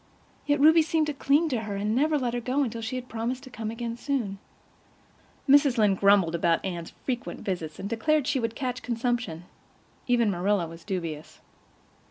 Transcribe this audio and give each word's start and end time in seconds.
Yet 0.47 0.59
Ruby 0.59 0.81
seemed 0.81 1.05
to 1.05 1.13
cling 1.13 1.47
to 1.49 1.59
her, 1.61 1.75
and 1.75 1.93
never 1.95 2.17
let 2.17 2.33
her 2.33 2.39
go 2.41 2.63
until 2.63 2.81
she 2.81 2.95
had 2.95 3.07
promised 3.07 3.43
to 3.43 3.51
come 3.51 3.69
again 3.69 3.95
soon. 3.97 4.39
Mrs. 5.47 5.77
Lynde 5.77 5.99
grumbled 5.99 6.33
about 6.33 6.65
Anne's 6.65 6.93
frequent 7.05 7.41
visits, 7.41 7.77
and 7.77 7.87
declared 7.87 8.25
she 8.25 8.39
would 8.39 8.55
catch 8.55 8.81
consumption; 8.81 9.43
even 10.07 10.31
Marilla 10.31 10.65
was 10.67 10.83
dubious. 10.83 11.39